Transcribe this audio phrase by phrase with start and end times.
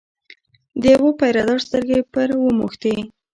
[0.81, 2.95] د یوه پیره دار سترګې پر وموښتې.